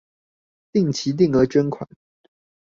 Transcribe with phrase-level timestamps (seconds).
[0.71, 1.87] 定期定額捐款